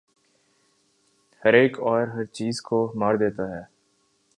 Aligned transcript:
ہر 1.43 1.53
ایک 1.53 1.79
اور 1.79 2.07
ہر 2.07 2.25
چیز 2.33 2.61
کو 2.61 2.91
مار 2.95 3.15
دیتا 3.15 3.49
ہے 3.49 3.61